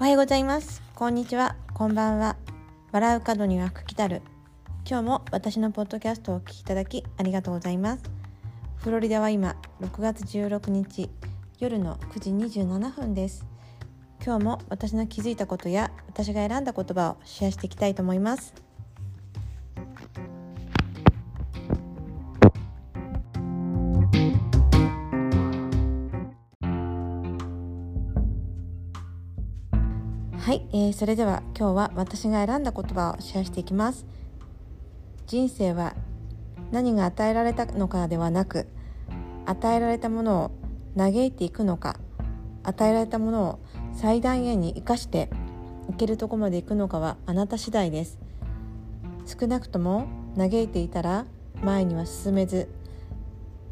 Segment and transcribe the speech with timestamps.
[0.00, 0.80] おはようございます。
[0.94, 1.56] こんにちは。
[1.74, 2.36] こんばんは。
[2.90, 4.22] 笑う角には福来たる。
[4.88, 8.02] 今日も私のポッドキャストをお聞きいただきありがとうございます。
[8.78, 11.10] フロリダは今6月16日
[11.58, 13.44] 夜の9時27分です。
[14.24, 18.54] 今日も私の気づいたことや私が選んだ言葉をシェアしていきたいと思います。
[30.50, 34.04] はい、えー、それでは今日は私が選んだ言葉をシェアしていきます。
[35.28, 35.94] 人生は
[36.72, 38.66] 何が与えられたのかではなく
[39.46, 40.50] 与えられたものを
[40.96, 42.00] 嘆いていくのか
[42.64, 43.58] 与えられたものを
[43.94, 45.30] 最大限に生かして
[45.88, 48.18] いけるとこまで行くのかはあなた次第です。
[49.26, 51.26] 少なくとも嘆いていたら
[51.62, 52.68] 前には進めず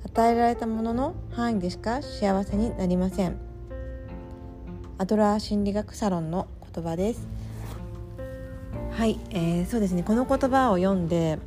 [0.04, 3.36] 与えられたものの範囲でしか幸せになりません。
[5.00, 6.46] アドラー心理学サロンの
[6.78, 7.26] 言葉です。
[8.92, 10.04] はい、えー、そうですね。
[10.04, 11.40] この言葉を読んで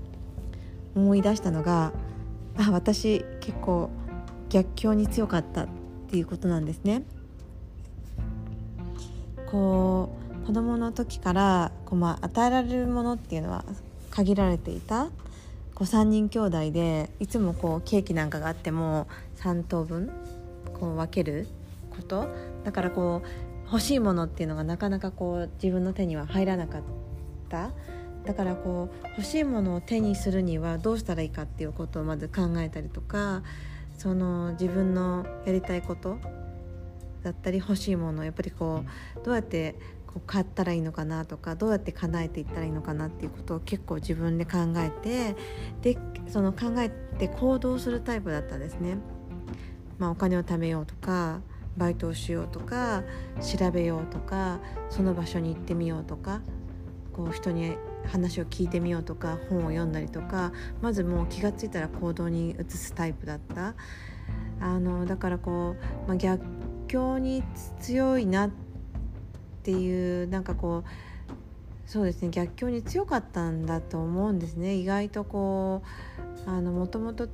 [0.94, 1.94] 思い出したのが
[2.58, 3.90] あ私結構
[4.50, 5.68] 逆境に強かったっ
[6.10, 7.04] ていうことなんですね。
[9.50, 10.10] こ
[10.44, 13.64] う子供の時からこう、まあ、与えられるものっていうのは
[14.10, 15.06] 限られていた。
[15.74, 20.12] こう3人兄弟でいつもこうケーキなんかがあっても3等分
[20.74, 21.48] こう分ける
[21.96, 22.28] こと。
[22.66, 26.82] だからこう欲しいものっていうのがなかなかこう自分の手には入らなかっ
[27.48, 27.72] た
[28.26, 33.44] だからこう欲しいものを手にするにはどうしたらいいかっていうことをまず考えたりとか
[33.98, 36.18] その自分のやりたいこと
[37.24, 38.84] だったり欲しいものをやっぱりこ
[39.16, 45.36] うどうやってこう買ったらいいのかなとかどうやって叶えていったらいいのかなっていうことを結構自分で考えて
[45.82, 48.98] でその考えて行動するタイプだったんですね。
[49.98, 51.42] まあ、お金を貯めようとか
[51.78, 53.04] バイトをしようとか
[53.42, 56.42] 調べようとかその場所に行ってみようとか
[57.14, 57.76] こう人に
[58.08, 60.52] 話を聞いてみようとか本を読んだりとか
[60.82, 63.76] まずもう気が付いたら行動に移すタイプだった。
[64.62, 66.46] あのだからこう、まあ、逆
[66.88, 67.44] 境に
[67.80, 68.52] 強いなっ
[69.64, 74.76] ていうなんかこうそうですね逆境に強かったんだと思うんですね。
[74.76, 75.82] 意外とこ
[76.46, 77.28] うあのもともと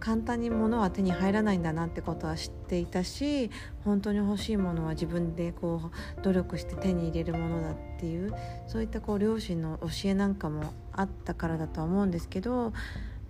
[0.00, 3.50] 簡単に物は手に入らないんだなってことは知っていたし
[3.84, 8.34] 本当に欲しいものは自分でこう努力して手に入れるものだっていう
[8.66, 12.72] そういったこう両親の教えなんかもあったからだとは思うんですけど、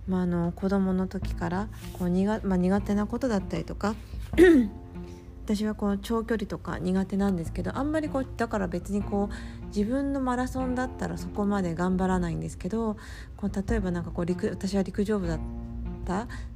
[0.06, 3.96] まあ、あの子供の時からこう苦,、まあ、苦手なことだったりとか
[5.44, 12.96] 私はこう長距離とか苦手なんですけどあんまりこうだから別にこう自分のマラソンだったらそこまで頑張らないんですけど
[13.36, 15.69] こう例えばなかこう陸私は陸上部だった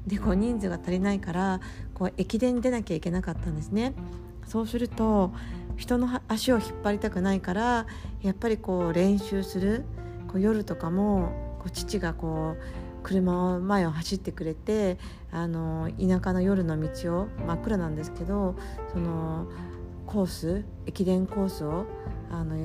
[0.07, 1.61] でこう人数が足りないから
[1.95, 3.95] こう駅伝に出なきゃいけなかったんですね。
[4.47, 5.33] そうすると
[5.77, 7.87] 人の足を引っ張りたくないから
[8.23, 9.85] やっぱりこう練習する
[10.29, 12.63] こう夜とかもこう父がこう
[13.03, 14.99] 車を前を走ってくれて
[15.33, 18.55] あの田舎の夜の道を真っ暗なんですけど
[18.93, 19.47] その
[20.07, 21.87] コース駅伝コースを
[22.31, 22.57] あの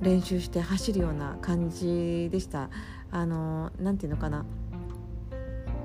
[0.00, 2.70] 練習して走るような感じでした。
[3.10, 4.44] あのなんていうのかな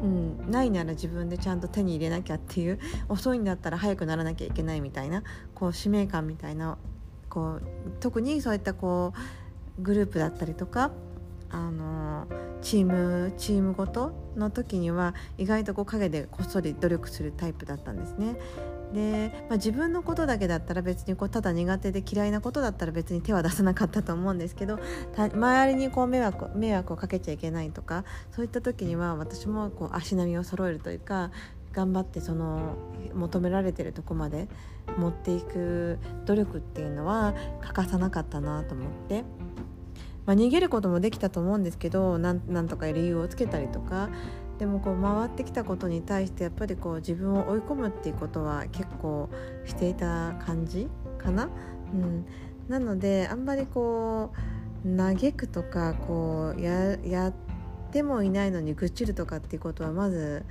[0.02, 5.24] うん、ないなら自分でちゃんと手に入れなきゃっていう遅いんだったら早くならなきゃいけないみたいな
[5.54, 6.78] こう使命感みたいな
[7.30, 7.62] こう
[8.00, 9.14] 特にそういったこ
[9.78, 10.92] うグループだったりとか
[11.50, 12.28] あの
[12.62, 18.38] チームチームごとの時には意外とこう陰でこっそり努力するタイプだったんですね。
[18.94, 24.80] で、まあ、自分のことだけだったら別にこうただ苦手で嫌いなことだったら別に手は出さなかったと思うんですけど
[25.16, 31.32] 周りにこう迷惑迷惑をかけちゃいけないとかそういった時には私もこう足並みを揃えるというか
[31.74, 32.76] 頑張ってその
[33.14, 34.48] 求められてるとこまで
[34.98, 39.24] 持っていく努力っていうのは欠かさなかったなと思って。
[40.24, 44.10] まあ、逃げることもできたと思うんですけどなんとか理由をつけたりとか
[44.62, 49.28] でもこう回ってきたことに対してやっぱりこう自分を追い込むっていうことは結構
[49.66, 50.88] していた感じ
[51.18, 51.50] かな？
[51.92, 52.26] うん、
[52.70, 54.32] なのであんまりこ
[54.86, 57.34] う嘆くとかこうややっ
[57.92, 60.46] てもいないのに愚痴るとかっていうことはまず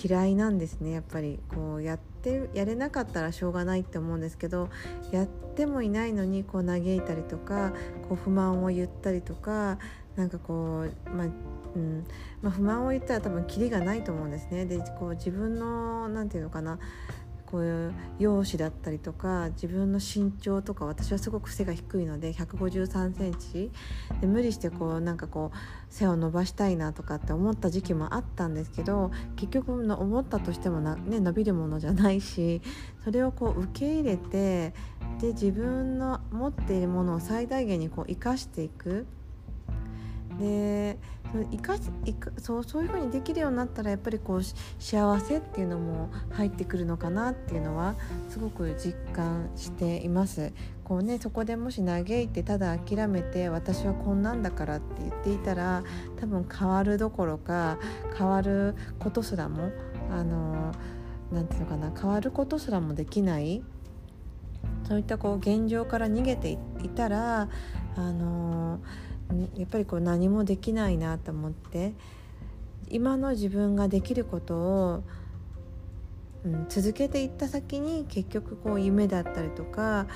[0.00, 4.68] 嫌いなんですねやっぱりこうやってやれなかったらしょうがないって思うんですけど
[5.10, 7.72] やってもいないのにこう嘆いたりとか
[8.08, 9.78] こう不満を言ったりとか
[10.14, 11.26] なんかこう、まあ
[11.74, 12.06] うん
[12.42, 14.64] まあ、不満を言ったら多分キリがないと思うんですね。
[14.64, 16.78] でこう自分の何て言うのかな
[17.50, 23.70] こういう容姿だったりとか自分の身長とか私はすごく背が低いので1 5 3センチ
[24.20, 25.56] で無理してこうなんかこう
[25.88, 32.60] 背を伸ばしたいなとかって思った時期もあったんですけど結局の思ったとしてもな、ね、伸びるものじゃないし
[33.02, 34.74] それをこう受け入れて
[35.20, 39.06] で自分の持っているものを最大限にこう生かしていく。
[40.38, 40.98] で
[41.50, 44.42] 生か生かそうそういうふうにできるようになったらやっぱりこう
[44.78, 47.96] 幸せっていうのも入ってくるのかなっていうのは
[48.28, 50.52] すごく実感しています。
[50.84, 55.84] こうね、そこでもし嘆いてただ諦めて私はこんなんだからって言っていたら
[56.18, 57.78] 多分変わるどころか
[58.16, 59.70] 変わることすらも
[60.10, 60.72] あの
[61.30, 63.62] なていうのかな変わることすらもできない
[64.84, 66.52] そういったこう現状から逃げて
[66.82, 67.50] いたら
[67.96, 68.80] あの
[69.56, 71.92] やっぱりこう何もできないなと思って
[72.88, 75.04] 今の自分ができることを、
[76.44, 80.06] うん、続けていった先に結局こう夢だったりとか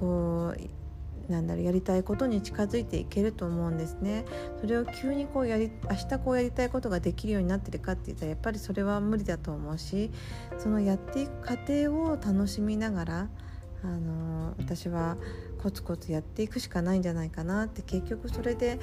[0.00, 4.24] こうなんだろうやりたいことに近づいていけると思うんですね。
[4.60, 10.10] それを急にこうやり明日こうやりたいことができるようになってるかって言ったらやっぱりそれは無理だと思うし
[10.58, 13.28] そのやっていく過程を楽しみながら
[13.82, 15.16] あの私は
[15.66, 18.78] コツコツやっていくしかないんじゃないかなって結局それで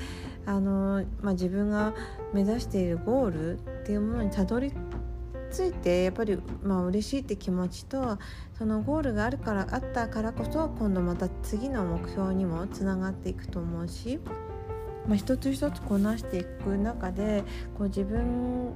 [0.45, 1.93] あの、まあ、自分が
[2.33, 4.73] 目指しているゴールっていうものにたどり
[5.49, 8.17] 着いてやっぱりまあ嬉しいって気持ちと
[8.57, 14.19] そのゴールがあるからあったからこそ今度また次の目標にもつながっていくと思うし、
[15.07, 17.45] まあ、一つ一つこなしていく中で
[17.77, 18.73] こう自分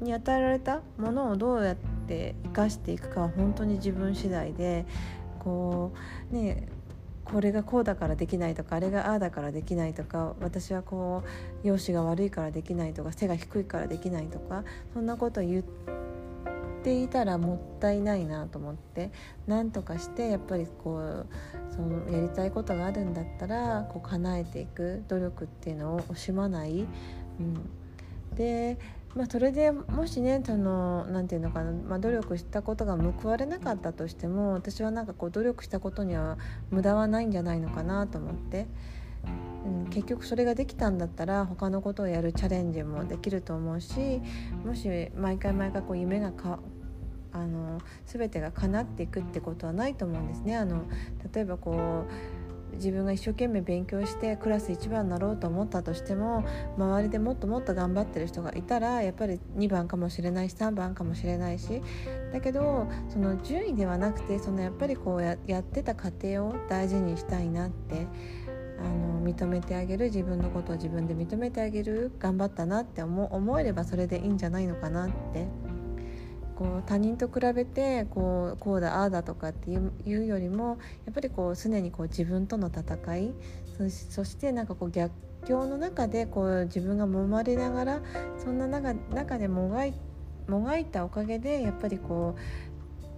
[0.00, 1.76] に与えられたものをどうやっ
[2.08, 4.86] て生かしていくかは本当に自分次第で
[5.38, 5.92] こ
[6.32, 6.66] うね
[7.32, 11.22] これがこうだからできないとかあれがああだからできないとか私はこ
[11.62, 14.64] う容姿が悪いからできないとか背が低いからできないとか
[14.94, 15.64] そんなこと言っ
[16.82, 19.10] ていたらもったいないなと思って
[19.46, 21.26] 何とかしてやっぱりこう
[21.74, 26.86] そのやりたいことがあるんだったらこう叶えていく努力っていうのを惜しまない。
[27.40, 28.78] うん、で
[29.14, 36.38] まあ、それでもしねそのなて言うのかな、まあ、努力したことが報われなかったとしても私はなんかこう努力したことには
[36.70, 38.66] 無駄はないんじゃないのかなと思って、
[39.64, 44.20] うん、結局それができたんだったら他のことをやるチャレンジもできると思うし
[44.64, 46.60] もし毎回毎回こう夢がか
[47.32, 50.56] あの全てが叶っていくってことはないと思うんですね。
[50.56, 50.84] あの
[51.32, 52.37] 例えばこう
[52.74, 56.44] 自分が一生懸命勉強してクラス1番になろうと思ったとしても
[56.76, 61.82] 周りでもっともっと頑張ってる人がいたらやっぱり2番かもしれないし3番かもしれないし
[62.32, 68.06] だけどその順位ではなくてそのやっぱりこうややってた過程を大事にしたいなって
[68.78, 75.67] あの認めてあげる自分のことを自分で認めてあげる頑張ったなって思思えればそれでいいんじゃないのかなって。
[76.58, 83.32] こう他人と比べてこうこうだああだとかっていうよりもやっぱりこう常にこう自分との戦い
[84.10, 85.12] そしてなんかこう逆
[85.46, 88.02] 境の中でこう自分が揉まれながら
[88.42, 89.94] そんな中中でもがい
[90.48, 92.40] もがいたおかげでやっぱりこう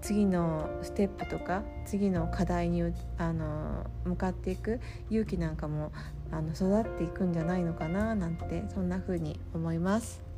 [0.03, 2.83] 次のステップとか次の課題に
[3.17, 5.93] あの向かっていく勇気なんかも
[6.31, 10.30] あの育っていくんじゃないのかななんてそんな風に思います。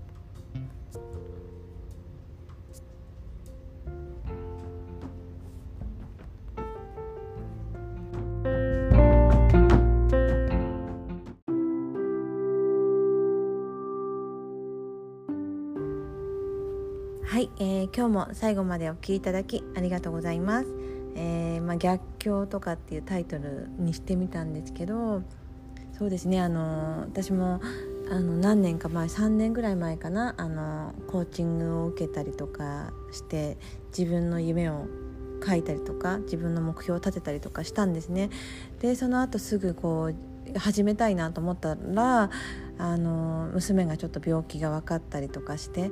[17.33, 20.69] はい、えー、今日も最後までお聴きいただきありがとうございます。
[21.17, 25.23] えー、まあ、逆境とかっていうタイトルにしてみたんですけど
[25.97, 27.63] そうですねあの私も
[28.11, 33.57] あの何年か前3年ぐらい前かなあのコーチングを受けたりとかして
[33.97, 34.85] 自分の夢を
[35.43, 38.29] 書いたりとか自分の目標を立てたりとかしたんですね。
[38.81, 42.29] でその後すぐこう始めたいなと思ったら
[42.77, 45.91] あの娘がちょっと病気が分かったりとかして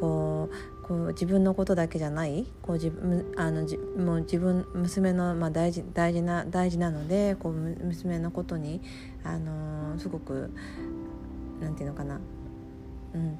[0.00, 3.60] こうこう自分のことだけじゃないこう自分あの
[3.96, 8.80] もう自分娘の、まあ、大事大事な大事なのでこう娘のことに、
[9.22, 10.50] あの、すごく
[11.60, 12.18] なんていうのかな、
[13.14, 13.38] うん、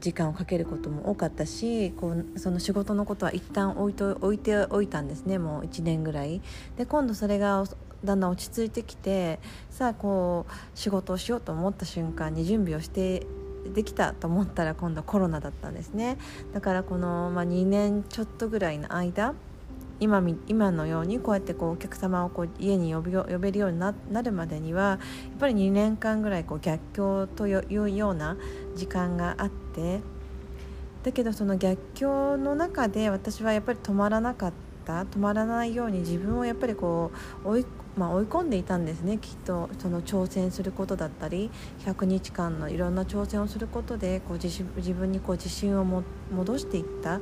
[0.00, 5.38] 時間をかけることも多かったしこうその仕事のことは一旦置いと置いておいたんですね。
[5.38, 6.40] もう1年ぐらい。
[6.78, 7.62] で今度それが
[8.04, 9.38] だんだん落ち着いてきて
[9.68, 13.26] さあこう仕事をしようと思った瞬間に準備をして
[13.72, 16.18] できたと思ったら今度コロナだったんですね。
[16.52, 19.34] だからこの、まあ、2年ちょっとぐらいの間
[19.98, 24.98] 今今のようにこうやってこうお客様をこう家に呼び呼べるようになるまでにはやっ
[25.38, 28.36] ぱり2年間ぐらいこう逆境というような
[28.74, 30.00] 時間があって
[31.02, 34.66] だけどその逆境の中で私はやっぱり止まらなかった。
[34.86, 37.10] 止まらないように自分をやっぱりこ
[37.44, 37.66] う追い,、
[37.96, 39.18] まあ、追い込んでいたんですね。
[39.18, 41.50] きっとその挑戦することだったり
[41.84, 47.20] 100日間のいろんな挑戦をすることでこう自自分にこう自信をも戻していった。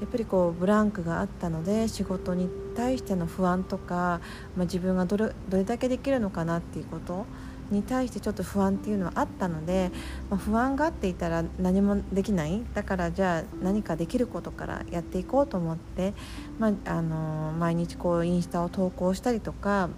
[0.00, 4.20] やっぱりこうブランクがあったので仕事に対しての不安とか、
[4.56, 7.26] まあ、自分がどれどれだけできるのかなっていうこと。
[7.70, 9.90] に対してちょっと不安っていうのはあったので、
[10.30, 12.62] まあ、不安があっていたら何もできない。
[12.74, 16.14] だからじゃあ何かできることからやっていこうと思って、
[16.58, 19.90] まあ、あの毎日こうインスタを投稿したりとか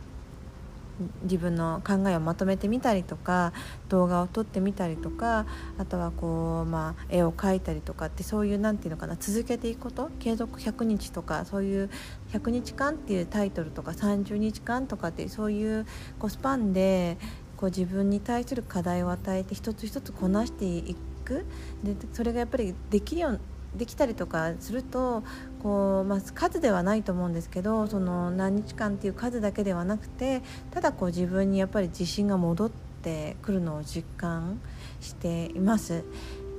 [1.23, 3.53] 自分の考えをまとめてみたりとか
[3.89, 5.47] 動画を撮ってみたりとか
[5.79, 11.91] あとはこう、まあ、絵を描いたりとかってそういう何て言うのかな続けていくこと継続100日とかそういう
[12.33, 15.87] 100日間っていうタイトルとか30日間とかってそういう
[16.19, 17.17] こうスパンで
[17.61, 21.45] こう自分に対する課題を与えて一つ一つこなしていく
[21.85, 23.41] でそれがやっぱりできるよう
[23.77, 25.23] できたりとかすると
[25.63, 32.71] こう、まあ、数ではないと思うんですけどその何日間っていう数だけではなくてただこう自分にやっぱり自信が戻っ
[33.03, 34.61] てくるのを実感
[35.01, 36.03] しています。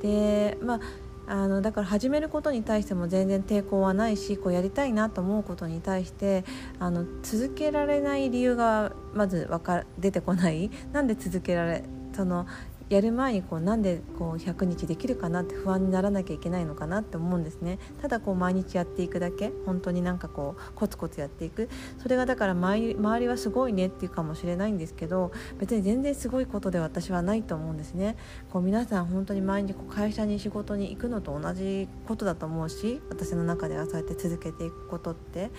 [0.02, 0.80] でまあ
[1.28, 6.44] あのだから始めることに対しても全然抵抗はないしこうやりたいなと思うことに対して
[6.80, 10.70] あの続けられない理由がまずか出てこない。
[10.92, 12.46] なんで続けられその
[12.96, 17.80] やる前にこうなんでこう100日できるかなって不安にならなきゃいけないのかなって思うんですね。
[18.02, 21.70] ただこう毎日やっていくだけ本当になんかこうコツコツやっていく。
[22.00, 28.18] それがだから周りはすごいねっていうかもしれないんですけど別に全然すごいことで私はないと思うんですね。
[28.52, 35.50] こう皆さん本当に毎日こう会社に仕事に行くのと同じことだと思うし私の中ではそうやって続けていくことって。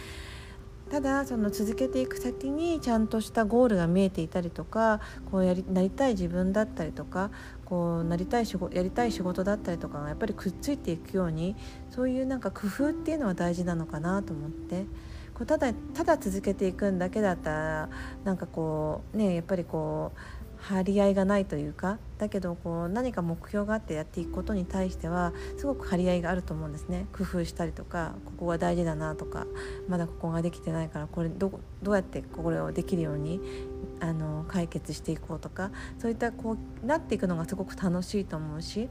[0.92, 7.30] ただその続けていく先にちゃんとしたゴールが見えていたりとかこうやりなりたい自分だったりとか
[7.64, 11.56] こうなりたい仕事やりたい仕事だったりとかがやっぱりくっついていくように
[11.88, 14.84] そういうなんか工夫っていうのは大事なのかなと思って。
[15.32, 17.88] こうただただ続けていくんだけだったら
[18.22, 29.46] なんかこうねやっぱりこう張り合いがないというかだけどこう何か目標があってやっていくことに対してはすごく張り合いがあると思うんですね工夫したりとかここが大事だなとか
[29.88, 33.40] まだここができてないからこれどどうやってこれをできるように
[34.00, 38.88] あの解決していこうとかそういったこうなっていくのがすごく楽しいと思うし。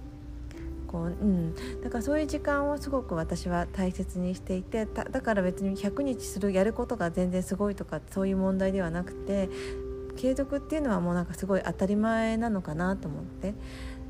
[0.92, 9.50] こううん、だからそういう時間をすごく私は大切にしていてだから別に100日するやることが全然すごいとかそういう問題ではなくて
[10.16, 13.54] 継続っていうのはもうなんかすごい当たり前なのかなと思って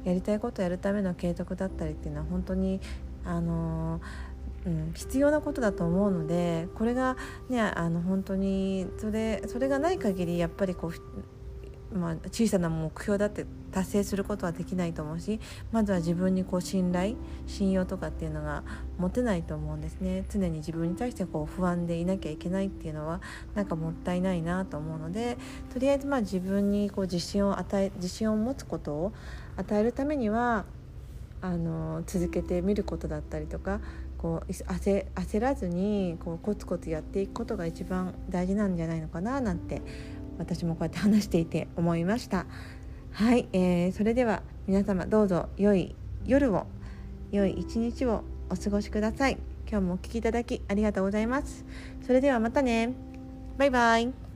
[0.03, 2.79] やりたいことやるための継続だったりっていうのは本当に
[3.24, 4.01] あの
[4.65, 7.17] うん、必要なことだと思うのでこれが、
[7.50, 10.91] ね、あの本当にそれそれがない限りやっぱりこう
[11.93, 15.39] まあ、小さな目標だって達成することはできないと思うし
[15.71, 17.15] まずは自分にこう信頼
[17.48, 18.63] 信用とかっていうのが
[18.98, 20.25] 持てないと思うんですね。
[20.29, 23.21] 常に自分に対してこう不安でいなきゃいけないっていうのは
[23.55, 25.38] なんかもったいないなと思うので
[25.74, 29.13] とりあえずまあ自分にこう自信を与え自信を持つことを
[29.57, 30.65] 与えるためには
[31.41, 33.81] あの続けてみることだったりとか
[34.17, 39.81] こう焦焦らずにこうコツコツやっていくことが一番大事なんじゃないのかななんて
[40.41, 42.45] 私もこうやって話していて思いました。
[43.12, 45.95] はい、えー、それでは皆様どうぞ良い
[46.25, 46.65] 夜を
[47.31, 49.38] 良い一日をお過ごしください。
[49.69, 51.65] 今日もお聴きいただきありがとうございます。
[52.05, 52.93] それではまたね。
[53.57, 54.30] バイバイ。